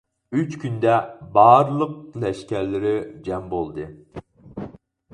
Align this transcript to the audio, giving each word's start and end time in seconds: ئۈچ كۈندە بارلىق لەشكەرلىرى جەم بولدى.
ئۈچ 0.37 0.53
كۈندە 0.63 0.95
بارلىق 1.35 1.95
لەشكەرلىرى 2.25 2.97
جەم 3.31 3.49
بولدى. 3.57 3.91